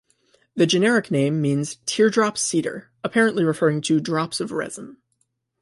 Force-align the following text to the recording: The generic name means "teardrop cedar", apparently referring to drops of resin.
The 0.55 0.65
generic 0.65 1.11
name 1.11 1.39
means 1.43 1.77
"teardrop 1.85 2.35
cedar", 2.35 2.89
apparently 3.03 3.43
referring 3.43 3.81
to 3.81 3.99
drops 3.99 4.39
of 4.39 4.51
resin. 4.51 4.97